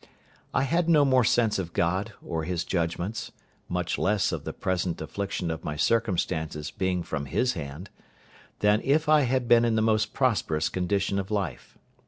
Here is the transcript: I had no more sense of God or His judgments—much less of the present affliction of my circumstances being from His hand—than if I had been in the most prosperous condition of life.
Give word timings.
I 0.51 0.63
had 0.63 0.89
no 0.89 1.05
more 1.05 1.23
sense 1.23 1.59
of 1.59 1.73
God 1.73 2.13
or 2.25 2.43
His 2.43 2.63
judgments—much 2.65 3.99
less 3.99 4.31
of 4.31 4.45
the 4.45 4.51
present 4.51 4.99
affliction 4.99 5.51
of 5.51 5.63
my 5.63 5.75
circumstances 5.75 6.71
being 6.71 7.03
from 7.03 7.27
His 7.27 7.53
hand—than 7.53 8.81
if 8.83 9.07
I 9.07 9.21
had 9.25 9.47
been 9.47 9.63
in 9.63 9.75
the 9.75 9.83
most 9.83 10.11
prosperous 10.11 10.69
condition 10.69 11.19
of 11.19 11.29
life. 11.29 11.77